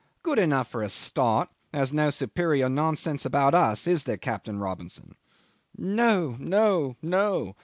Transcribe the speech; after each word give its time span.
"Good 0.23 0.39
enough 0.39 0.67
for 0.67 0.81
a 0.81 0.89
start 0.89 1.49
there's 1.71 1.93
no 1.93 2.09
superior 2.09 2.69
nonsense 2.69 3.23
about 3.23 3.53
us. 3.53 3.85
Is 3.85 4.05
there, 4.05 4.17
Captain 4.17 4.57
Robinson?" 4.57 5.13
"No! 5.77 6.37
no! 6.39 6.97
no!" 7.03 7.55